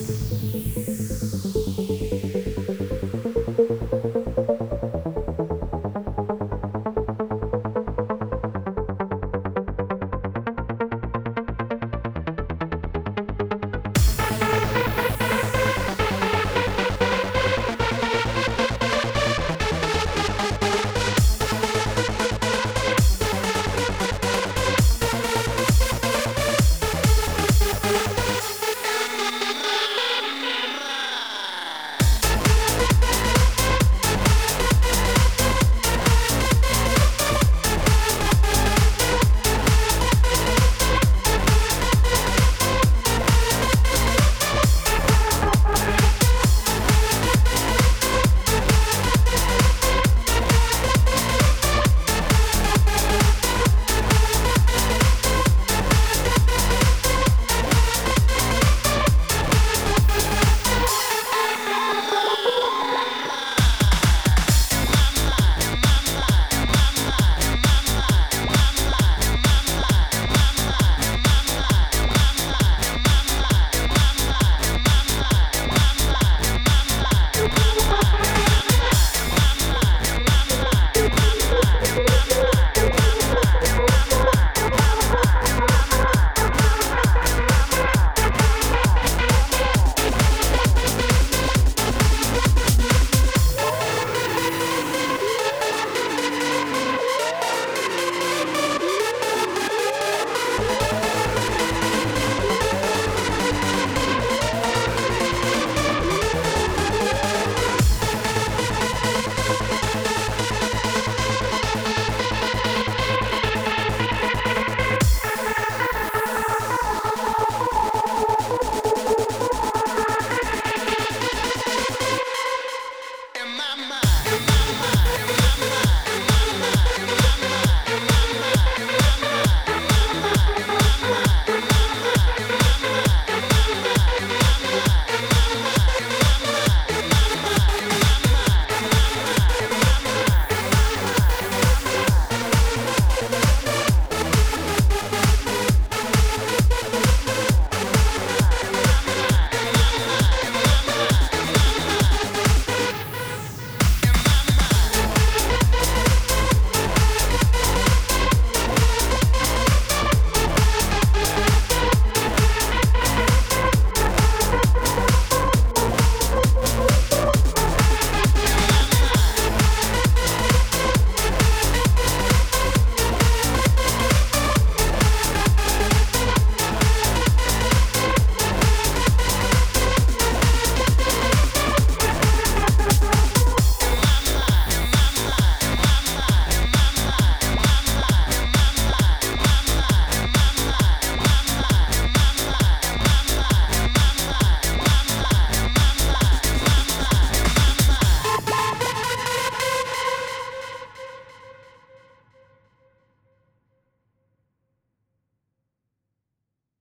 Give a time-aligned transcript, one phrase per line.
[0.00, 0.39] ます